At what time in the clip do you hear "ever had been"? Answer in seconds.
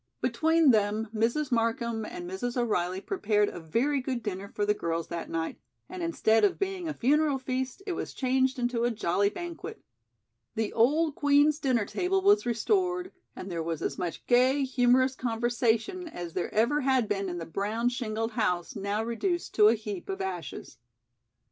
16.51-17.29